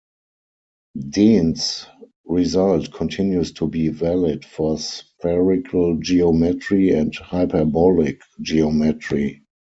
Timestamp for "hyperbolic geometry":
7.15-9.43